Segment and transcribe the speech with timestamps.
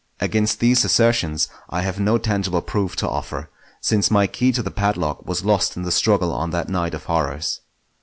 [0.19, 3.51] Against these assertions I have no tangible proof to offer,
[3.81, 7.03] since my key to the padlock was lost in the struggle on that night of
[7.03, 7.61] horrors.